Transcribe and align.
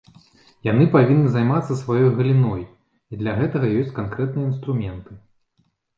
Яны 0.67 0.85
павінны 0.95 1.27
займацца 1.35 1.77
сваёй 1.83 2.09
галіной, 2.21 2.63
і 3.15 3.19
для 3.21 3.31
гэтага 3.43 3.67
ёсць 3.83 3.95
канкрэтныя 3.99 4.45
інструменты. 4.53 5.11